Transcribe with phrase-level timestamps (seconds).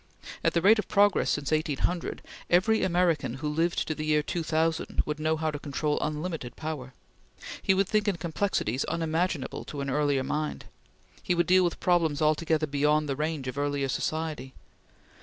[0.43, 5.03] At the rate of progress since 1800, every American who lived into the year 2000
[5.05, 6.95] would know how to control unlimited power.
[7.61, 10.65] He would think in complexities unimaginable to an earlier mind.
[11.21, 14.55] He would deal with problems altogether beyond the range of earlier society.